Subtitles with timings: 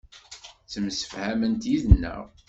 [0.63, 2.23] Ttemsefhament yid-neɣ.